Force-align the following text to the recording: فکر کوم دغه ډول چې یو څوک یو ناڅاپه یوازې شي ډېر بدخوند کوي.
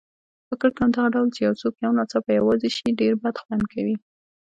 فکر 0.49 0.69
کوم 0.77 0.89
دغه 0.95 1.07
ډول 1.15 1.29
چې 1.35 1.39
یو 1.45 1.53
څوک 1.61 1.73
یو 1.83 1.91
ناڅاپه 1.97 2.31
یوازې 2.39 2.69
شي 2.77 2.89
ډېر 2.99 3.13
بدخوند 3.23 3.63
کوي. 3.73 3.95